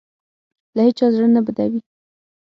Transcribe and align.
له 0.75 0.81
هېچا 0.87 1.07
زړه 1.15 1.27
نه 1.35 1.41
بدوي. 1.45 1.81